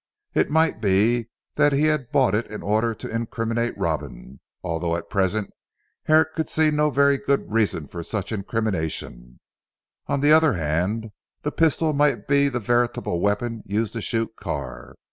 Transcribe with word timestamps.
It 0.33 0.49
might 0.49 0.81
be 0.81 1.29
that 1.57 1.73
he 1.73 1.83
had 1.83 2.11
bought 2.11 2.33
it 2.33 2.47
in 2.47 2.63
order 2.63 2.95
to 2.95 3.07
incriminate 3.07 3.77
Robin 3.77 4.39
although 4.63 4.95
at 4.95 5.11
present 5.11 5.51
Herrick 6.05 6.33
could 6.33 6.49
see 6.49 6.71
no 6.71 6.89
very 6.89 7.19
good 7.19 7.51
reason 7.51 7.87
for 7.87 8.01
such 8.01 8.31
incrimination 8.31 9.39
on 10.07 10.21
the 10.21 10.31
other 10.31 10.53
hand 10.53 11.11
the 11.43 11.51
pistol 11.51 11.93
might 11.93 12.27
be 12.27 12.49
the 12.49 12.59
veritable 12.59 13.19
weapon 13.19 13.61
used 13.67 13.93
to 13.93 14.01
shoot 14.01 14.31
Carr. 14.37 14.95